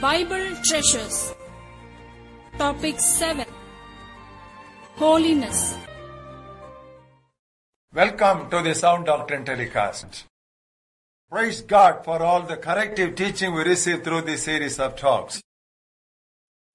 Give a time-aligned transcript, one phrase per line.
[0.00, 1.34] Bible Treasures.
[2.56, 3.44] Topic 7
[4.94, 5.76] Holiness.
[7.92, 10.22] Welcome to the Sound Doctrine telecast.
[11.28, 15.42] Praise God for all the corrective teaching we received through this series of talks.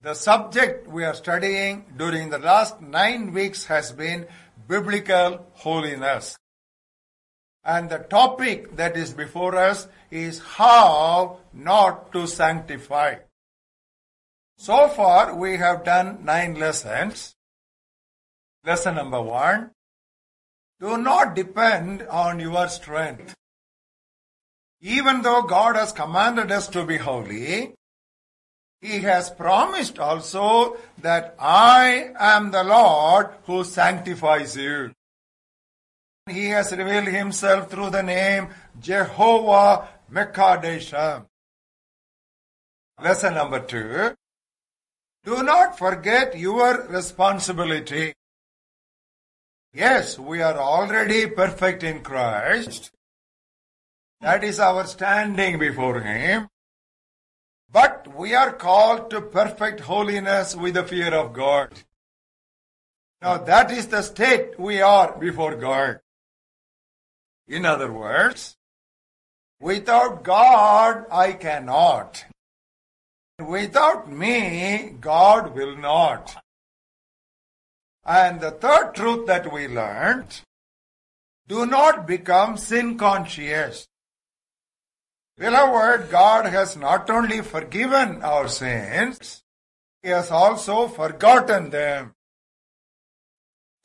[0.01, 4.27] The subject we are studying during the last nine weeks has been
[4.67, 6.35] biblical holiness.
[7.65, 13.15] And the topic that is before us is how not to sanctify.
[14.57, 17.35] So far we have done nine lessons.
[18.65, 19.71] Lesson number one,
[20.79, 23.33] do not depend on your strength.
[24.81, 27.73] Even though God has commanded us to be holy,
[28.81, 34.91] He has promised also that I am the Lord who sanctifies you.
[36.29, 38.47] He has revealed Himself through the name
[38.79, 41.25] Jehovah Mekadesham.
[43.01, 44.15] Lesson number two,
[45.25, 48.13] do not forget your responsibility.
[49.73, 52.91] Yes, we are already perfect in Christ.
[54.21, 56.47] That is our standing before Him.
[57.69, 61.69] But we are called to perfect holiness with the fear of God.
[63.21, 65.99] Now that is the state we are before God.
[67.47, 68.55] In other words,
[69.59, 72.25] without God I cannot.
[73.39, 76.41] Without me, God will not.
[78.05, 80.41] And the third truth that we learned,
[81.47, 83.87] do not become sin conscious.
[85.37, 89.41] Beloved, God has not only forgiven our sins,
[90.01, 92.13] He has also forgotten them.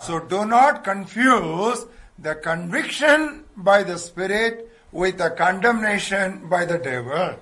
[0.01, 1.87] So do not confuse
[2.19, 7.39] the conviction by the Spirit with the condemnation by the devil.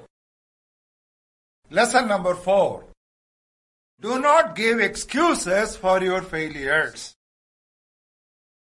[1.71, 2.85] Lesson number four.
[4.01, 7.15] Do not give excuses for your failures.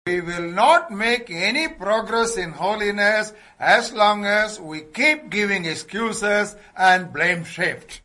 [0.08, 6.56] We will not make any progress in holiness as long as we keep giving excuses
[6.78, 8.02] and blame shift.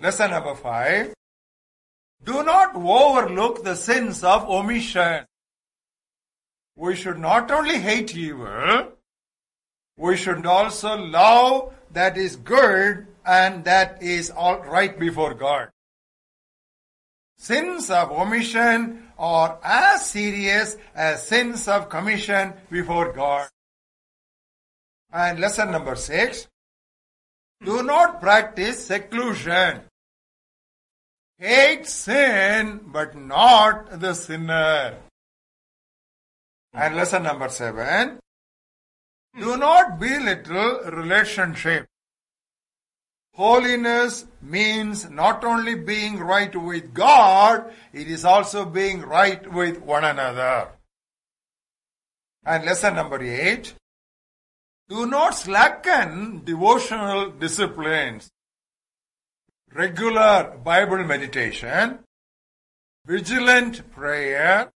[0.00, 1.12] Lesson number five.
[2.24, 5.24] Do not overlook the sins of omission.
[6.80, 8.92] We should not only hate evil,
[9.98, 15.68] we should also love that is good and that is all right before God.
[17.36, 23.50] Sins of omission are as serious as sins of commission before God.
[25.12, 26.48] And lesson number six,
[27.62, 29.82] do not practice seclusion.
[31.38, 34.96] Hate sin, but not the sinner.
[36.74, 36.80] Hmm.
[36.80, 38.18] And lesson number seven,
[39.38, 41.86] do not belittle relationship.
[43.34, 50.04] Holiness means not only being right with God, it is also being right with one
[50.04, 50.68] another.
[52.44, 53.74] And lesson number eight,
[54.88, 58.28] do not slacken devotional disciplines.
[59.72, 62.00] Regular Bible meditation,
[63.06, 64.72] vigilant prayer,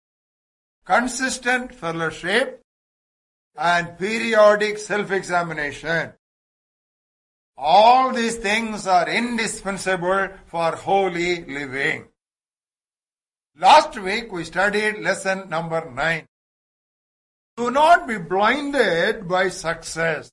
[0.91, 2.62] consistent fellowship,
[3.56, 6.12] and periodic self-examination.
[7.56, 12.09] All these things are indispensable for holy living.
[13.56, 16.27] Last week we studied lesson number nine.
[17.57, 20.33] Do not be blinded by success.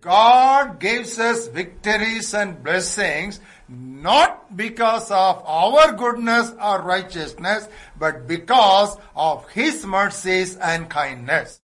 [0.00, 8.96] God gives us victories and blessings not because of our goodness or righteousness, but because
[9.16, 11.60] of His mercies and kindness.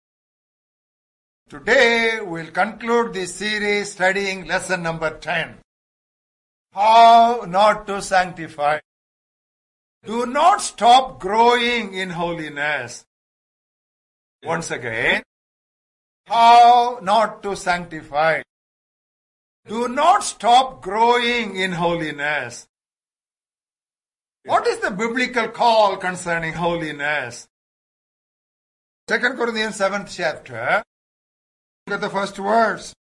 [1.49, 5.59] Today we'll conclude this series studying lesson number 10.
[6.73, 8.81] How not to sanctify.
[10.05, 13.05] Do not stop growing in holiness.
[14.45, 15.23] Once again,
[16.27, 18.43] how not to sanctify.
[19.69, 22.69] Do not stop growing in holiness.
[24.45, 27.49] What is the biblical call concerning holiness?
[29.09, 30.85] Second Corinthians 7th chapter.
[31.87, 32.95] Look at the first verse.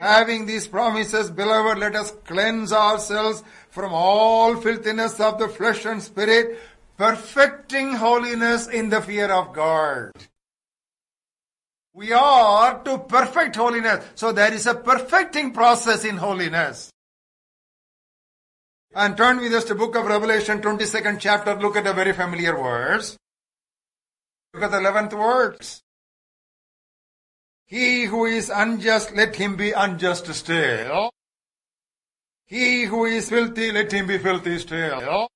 [0.00, 6.02] Having these promises, beloved, let us cleanse ourselves from all filthiness of the flesh and
[6.02, 6.58] spirit,
[6.98, 10.12] perfecting holiness in the fear of God.
[11.94, 14.04] We are to perfect holiness.
[14.16, 16.90] So there is a perfecting process in holiness.
[18.96, 21.54] And turn with us to book of Revelation 22nd chapter.
[21.54, 23.16] Look at a very familiar verse.
[24.52, 25.82] Look at the 11th verse.
[27.66, 31.10] He who is unjust, let him be unjust still.
[32.46, 35.28] He who is filthy, let him be filthy still.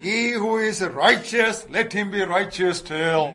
[0.00, 3.32] He who is righteous, let him be righteous still.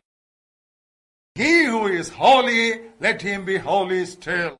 [1.34, 4.56] He who is holy, let him be holy still.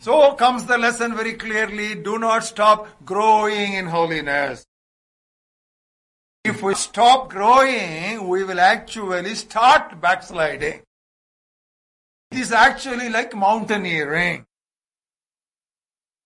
[0.00, 1.94] So comes the lesson very clearly.
[1.94, 4.66] Do not stop growing in holiness.
[6.44, 10.82] If we stop growing, we will actually start backsliding.
[12.30, 14.44] It is actually like mountaineering.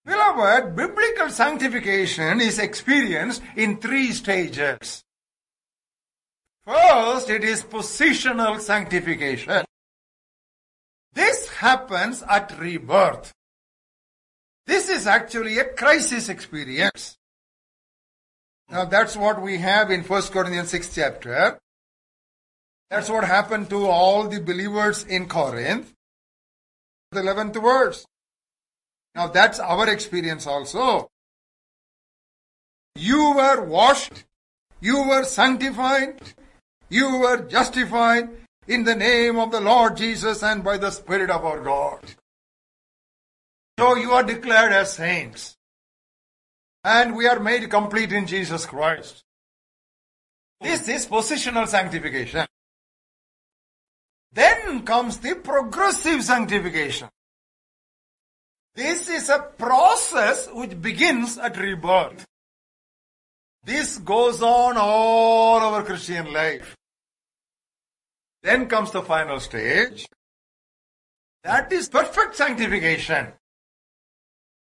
[0.05, 5.05] Beloved, biblical sanctification is experienced in three stages.
[6.71, 9.65] First, it is positional sanctification.
[11.13, 13.33] This happens at rebirth.
[14.67, 17.17] This is actually a crisis experience.
[18.71, 21.59] Now that's what we have in 1 Corinthians 6 chapter.
[22.89, 25.93] That's what happened to all the believers in Corinth.
[27.11, 28.07] The 11th verse.
[29.17, 31.09] Now that's our experience also.
[32.95, 34.23] You were washed,
[34.81, 36.21] you were sanctified,
[36.91, 38.29] you were justified
[38.67, 42.01] in the name of the Lord Jesus and by the Spirit of our God.
[43.79, 45.57] So you are declared as saints.
[46.85, 49.23] And we are made complete in Jesus Christ.
[50.61, 52.47] This is positional sanctification.
[54.33, 57.09] Then comes the progressive sanctification.
[58.75, 62.25] This is a process which begins at rebirth.
[63.65, 66.77] This goes on all our Christian life.
[68.43, 70.07] Then comes the final stage.
[71.45, 73.29] That is perfect sanctification.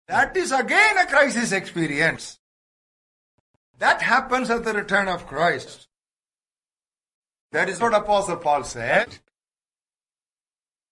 [0.09, 2.39] That is again a crisis experience.
[3.79, 5.89] That happens at the return of Christ.
[7.53, 9.19] That is what Apostle Paul said.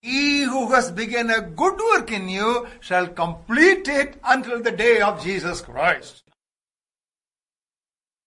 [0.02, 5.00] He who has begun a good work in you shall complete it until the day
[5.00, 6.23] of Jesus Christ.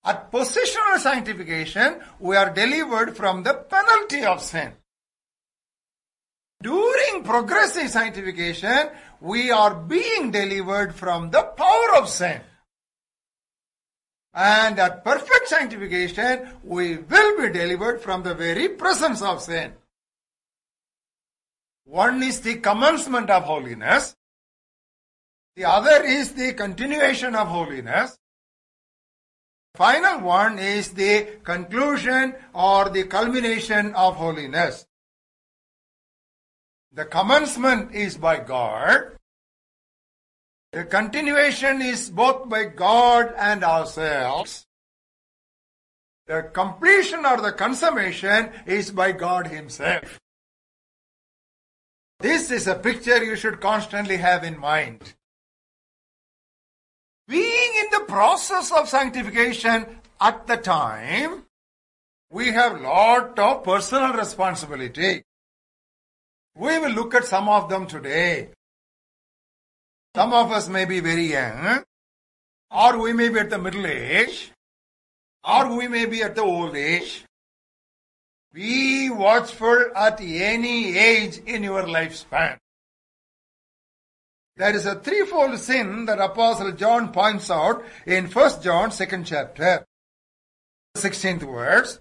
[0.07, 4.71] At positional sanctification, we are delivered from the penalty of sin.
[6.63, 8.88] During progressive sanctification,
[9.19, 12.39] we are being delivered from the power of sin.
[14.33, 19.74] And at perfect sanctification, we will be delivered from the very presence of sin.
[21.83, 24.15] One is the commencement of holiness.
[25.57, 28.18] The other is the continuation of holiness.
[29.77, 34.88] Final one is the conclusion or the culmination of holiness.
[36.91, 39.19] The commencement is by God.
[40.71, 44.65] The continuation is both by God and ourselves.
[46.25, 50.19] The completion or the consummation is by God Himself.
[52.19, 55.13] This is a picture you should constantly have in mind.
[57.27, 59.85] Being in the process of sanctification
[60.21, 61.44] at the time,
[62.31, 65.24] we have lot of personal responsibility.
[66.56, 68.50] We will look at some of them today.
[70.15, 71.83] Some of us may be very young,
[72.71, 74.51] or we may be at the middle age,
[75.44, 77.23] or we may be at the old age.
[78.53, 82.57] Be watchful at any age in your lifespan.
[84.57, 89.85] There is a threefold sin that Apostle John points out in 1 John 2nd chapter.
[90.95, 91.99] 16th verse.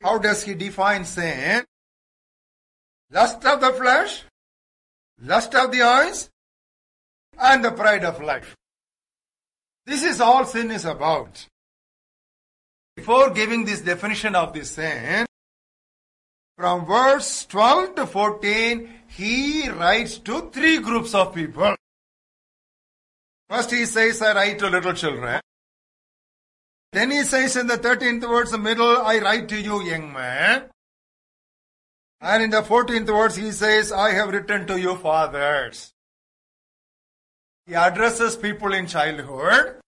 [0.00, 1.64] How does he define sin?
[3.10, 4.24] Lust of the flesh,
[5.20, 6.30] lust of the eyes,
[7.38, 8.54] and the pride of life.
[9.84, 11.46] This is all sin is about.
[12.96, 15.26] Before giving this definition of this sin,
[16.56, 21.76] from verse 12 to 14, he writes to three groups of people.
[23.48, 25.40] First he says, I write to little children.
[26.92, 30.70] Then he says in the 13th verse, the middle, I write to you, young man.
[32.20, 35.92] And in the 14th verse, he says, I have written to you, fathers.
[37.66, 39.80] He addresses people in childhood.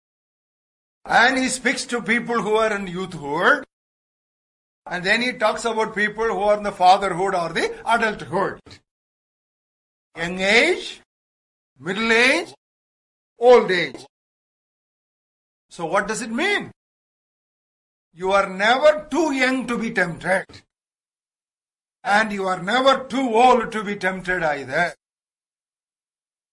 [1.04, 3.64] And he speaks to people who are in youthhood.
[4.87, 8.61] And then he talks about people who are in the fatherhood or the adulthood.
[10.16, 11.00] Young age,
[11.78, 12.55] middle age,
[13.38, 14.07] old age.
[15.69, 16.71] So what does it mean?
[18.14, 20.47] You are never too young to be tempted.
[22.05, 24.95] And you are never too old to be tempted either.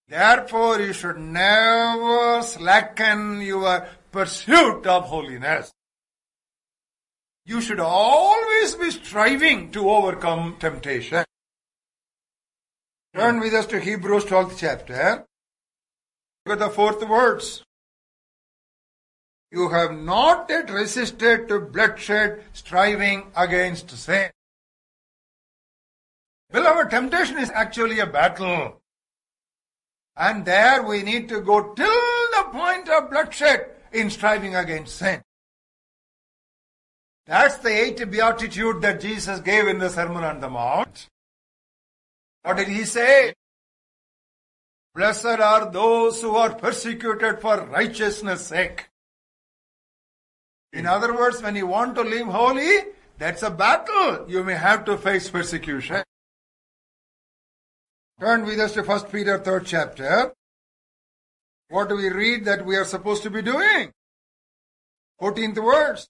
[0.08, 5.72] Therefore, you should never slacken your pursuit of holiness.
[7.46, 11.26] You should always be striving to overcome temptation.
[13.14, 15.26] Turn with us to Hebrews 12th chapter.
[16.46, 17.64] Look at the fourth words.
[19.52, 24.32] You have not yet resisted to bloodshed, striving against sin.
[26.52, 28.82] Beloved, temptation is actually a battle.
[30.16, 31.86] And there we need to go till
[32.32, 35.22] the point of bloodshed in striving against sin.
[37.26, 41.08] That's the eighth beatitude that Jesus gave in the Sermon on the Mount.
[42.44, 43.34] What did he say?
[44.94, 48.90] Blessed are those who are persecuted for righteousness' sake.
[50.74, 52.78] In other words, when you want to live holy,
[53.18, 54.26] that's a battle.
[54.28, 56.04] You may have to face persecution.
[58.20, 60.34] Turn with us to 1 Peter 3rd chapter.
[61.70, 63.92] What do we read that we are supposed to be doing?
[65.22, 66.08] 14th verse.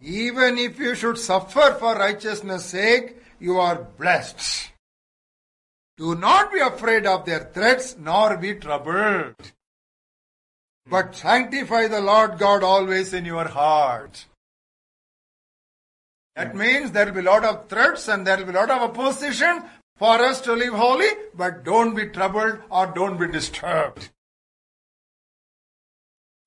[0.00, 4.70] Even if you should suffer for righteousness' sake, you are blessed.
[5.96, 9.34] Do not be afraid of their threats, nor be troubled.
[10.86, 14.26] But sanctify the Lord God always in your heart.
[16.36, 18.70] That means there will be a lot of threats and there will be a lot
[18.70, 19.64] of opposition
[19.96, 24.10] for us to live holy, but don't be troubled or don't be disturbed.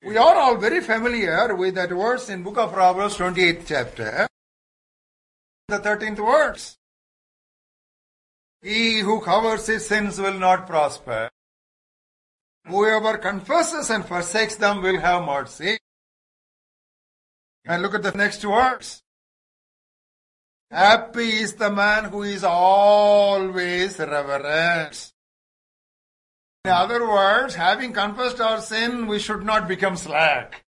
[0.04, 4.28] We are all very familiar with that verse in book of Proverbs 28th chapter.
[5.68, 6.78] The 13th verse.
[8.64, 11.30] He who covers his sins will not prosper.
[12.68, 15.78] Whoever confesses and forsakes them will have mercy.
[17.66, 19.04] And look at the next verse.
[20.72, 25.11] Happy is the man who is always reverent.
[26.64, 30.64] In other words, having confessed our sin, we should not become slack.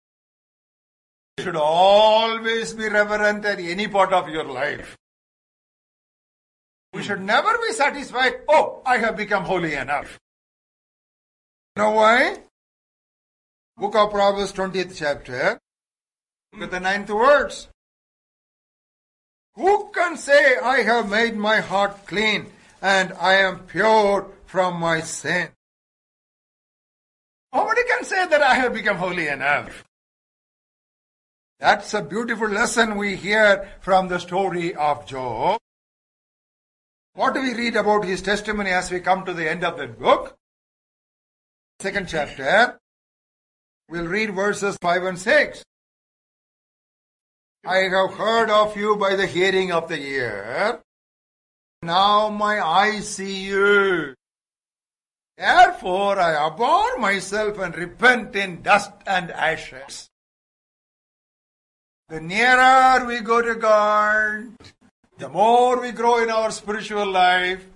[1.36, 4.96] You should always be reverent at any part of your life.
[6.94, 10.18] We should never be satisfied, oh, I have become holy enough.
[11.76, 12.38] You know why?
[13.76, 15.58] Book of Proverbs 20th chapter.
[16.52, 17.68] Look at the ninth words.
[19.56, 22.46] Who can say, I have made my heart clean
[22.80, 25.48] and I am pure from my sin?
[27.52, 29.84] Nobody can say that I have become holy enough.
[31.60, 35.60] That's a beautiful lesson we hear from the story of Job.
[37.14, 39.86] What do we read about his testimony as we come to the end of the
[39.86, 40.34] book?
[41.80, 42.78] Second chapter.
[43.88, 45.62] We'll read verses 5 and 6.
[47.66, 50.80] I have heard of you by the hearing of the ear.
[51.82, 54.14] Now my eyes see you.
[55.36, 60.10] Therefore I abhor myself and repent in dust and ashes.
[62.08, 64.52] The nearer we go to God,
[65.18, 67.66] the more we grow in our spiritual life,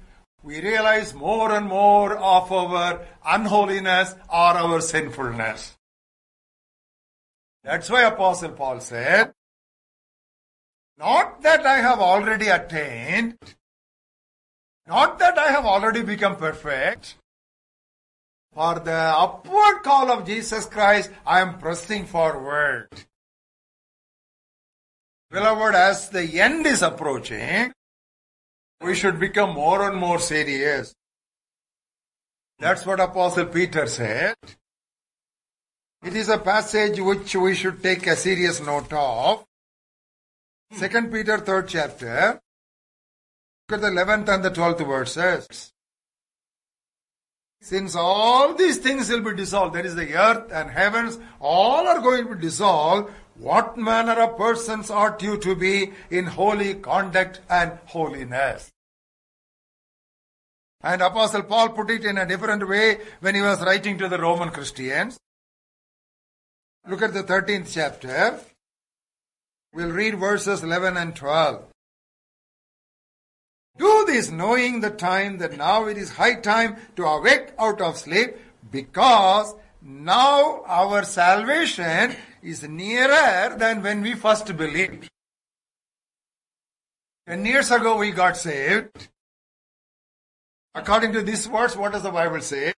[0.43, 5.77] we realize more and more of our unholiness or our sinfulness.
[7.65, 9.33] That's why Apostle Paul said,
[10.99, 13.37] not that I have already attained,
[14.87, 17.17] not that I have already become perfect,
[18.57, 22.89] for the upward call of Jesus Christ, I am pressing forward.
[25.31, 27.71] Beloved, as the end is approaching,
[28.81, 30.95] we should become more and more serious.
[32.59, 34.37] That's what Apostle Peter said.
[36.03, 39.45] It is a passage which we should take a serious note of.
[40.73, 42.41] Second Peter third chapter.
[43.69, 45.75] Look at the eleventh and the twelfth verses.
[47.61, 52.01] Since all these things will be dissolved, that is the earth and heavens, all are
[52.01, 57.41] going to be dissolved, what manner of persons ought you to be in holy conduct
[57.51, 58.71] and holiness?
[60.83, 64.19] And Apostle Paul put it in a different way when he was writing to the
[64.19, 65.19] Roman Christians.
[66.89, 68.39] Look at the 13th chapter.
[69.75, 71.65] We'll read verses 11 and 12.
[73.78, 77.99] Do this knowing the time that now it is high time to awake out of
[77.99, 78.37] sleep
[78.71, 85.09] because now our salvation is nearer than when we first believed.
[87.28, 89.09] Ten years ago we got saved.
[90.75, 92.73] According to this verse, what does the Bible say?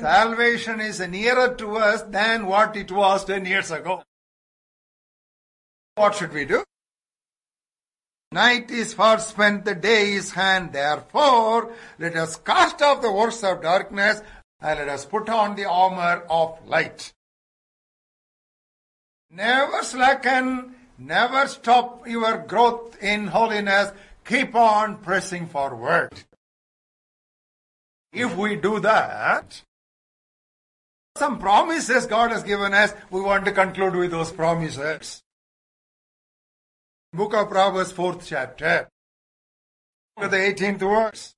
[0.00, 4.02] Salvation is nearer to us than what it was ten years ago.
[5.94, 6.64] What should we do?
[8.32, 10.72] Night is far spent, the day is hand.
[10.72, 14.22] Therefore, let us cast off the works of darkness
[14.60, 17.12] and let us put on the armor of light.
[19.30, 23.92] Never slacken, never stop your growth in holiness.
[24.24, 26.12] Keep on pressing forward.
[28.12, 29.62] If we do that,
[31.16, 35.22] some promises God has given us, we want to conclude with those promises.
[37.14, 38.88] Book of Proverbs, fourth chapter.
[40.18, 41.34] To the 18th verse.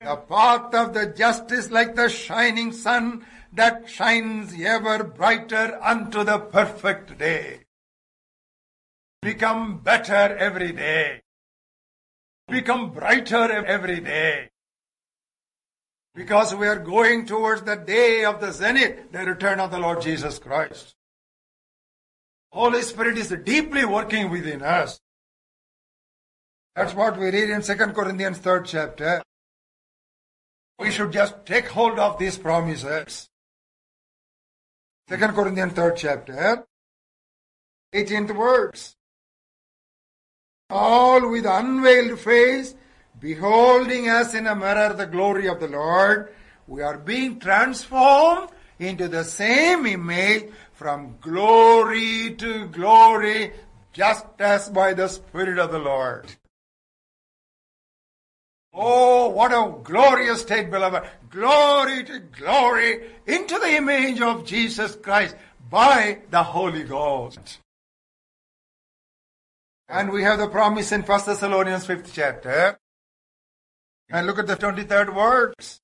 [0.00, 6.24] The path of the just is like the shining sun that shines ever brighter unto
[6.24, 7.60] the perfect day.
[9.22, 11.22] Become better every day.
[12.48, 14.50] Become brighter every day.
[16.16, 20.02] Because we are going towards the day of the zenith, the return of the Lord
[20.02, 20.96] Jesus Christ.
[22.54, 25.00] Holy Spirit is deeply working within us.
[26.76, 29.22] That's what we read in 2 Corinthians 3rd chapter.
[30.78, 33.28] We should just take hold of these promises.
[35.08, 36.64] 2 Corinthians 3rd chapter,
[37.92, 38.94] 18th verse.
[40.70, 42.76] All with unveiled face,
[43.18, 46.32] beholding as in a mirror the glory of the Lord,
[46.68, 53.52] we are being transformed into the same image from glory to glory,
[53.92, 56.26] just as by the Spirit of the Lord.
[58.72, 61.08] Oh, what a glorious state, beloved.
[61.30, 65.36] Glory to glory into the image of Jesus Christ
[65.70, 67.60] by the Holy Ghost.
[69.88, 72.76] And we have the promise in 1 Thessalonians 5th chapter.
[74.10, 75.80] And look at the 23rd verse.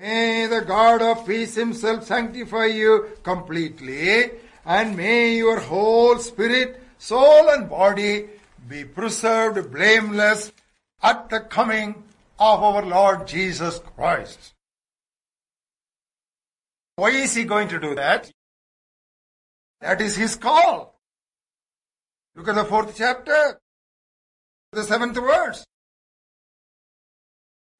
[0.00, 4.30] May the God of peace himself sanctify you completely,
[4.64, 8.30] and may your whole spirit, soul, and body
[8.66, 10.52] be preserved blameless
[11.02, 12.02] at the coming
[12.38, 14.54] of our Lord Jesus Christ.
[16.96, 18.32] Why is he going to do that?
[19.82, 20.98] That is his call.
[22.34, 23.60] Look at the fourth chapter,
[24.72, 25.66] the seventh verse.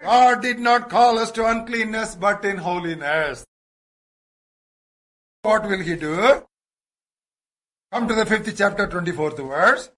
[0.03, 3.45] God did not call us to uncleanness, but in holiness.
[5.43, 6.43] What will he do?
[7.93, 9.91] Come to the fifth chapter, 24th verse.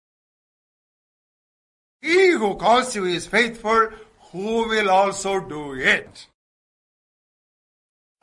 [2.01, 3.91] He who calls you is faithful,
[4.33, 6.27] who will also do it.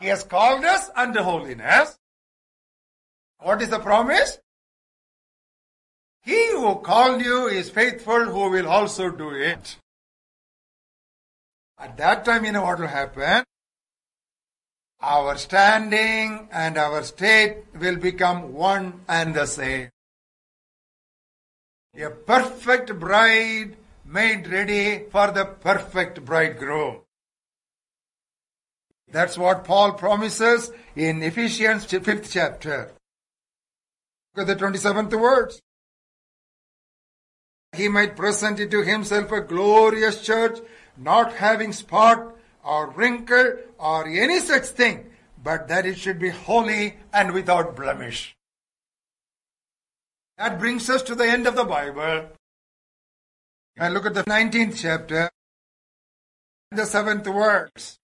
[0.02, 1.98] He has called us unto holiness.
[3.40, 4.40] What is the promise?
[6.24, 9.78] He who called you is faithful, who will also do it.
[11.80, 13.44] At that time, you know what will happen?
[15.02, 19.90] Our standing and our state will become one and the same.
[21.98, 27.02] A perfect bride made ready for the perfect bridegroom.
[29.12, 32.92] That's what Paul promises in Ephesians 5th chapter.
[34.36, 35.62] Look at the 27th words.
[37.74, 40.60] He might present it to himself a glorious church,
[41.00, 45.06] not having spot or wrinkle or any such thing,
[45.42, 48.36] but that it should be holy and without blemish.
[50.38, 52.30] That brings us to the end of the Bible.
[53.78, 55.30] And look at the 19th chapter,
[56.72, 57.98] the seventh verse.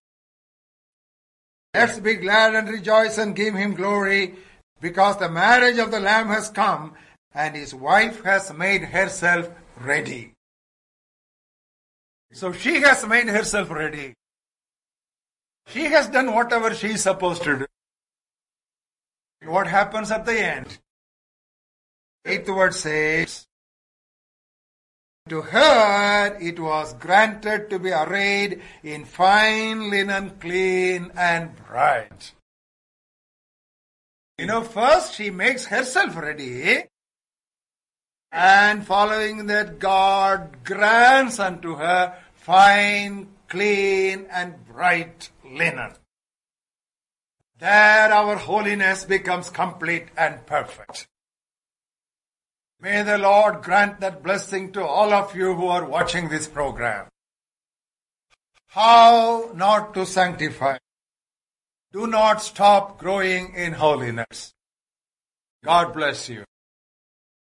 [1.74, 4.36] Let's be glad and rejoice and give him glory,
[4.80, 6.94] because the marriage of the Lamb has come,
[7.34, 10.35] and his wife has made herself ready.
[12.36, 14.14] So she has made herself ready.
[15.68, 17.66] She has done whatever she is supposed to do.
[19.46, 20.78] What happens at the end?
[22.26, 23.48] Eighth word says,
[25.30, 32.34] to her it was granted to be arrayed in fine linen, clean and bright.
[34.38, 36.84] You know, first she makes herself ready,
[38.36, 45.94] and following that, God grants unto her fine, clean, and bright linen.
[47.58, 51.08] There our holiness becomes complete and perfect.
[52.80, 57.08] May the Lord grant that blessing to all of you who are watching this program.
[58.68, 60.78] How not to sanctify.
[61.92, 64.54] Do not stop growing in holiness.
[65.64, 66.44] God bless you.